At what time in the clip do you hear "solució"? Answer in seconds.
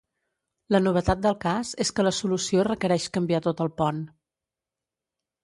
2.21-2.65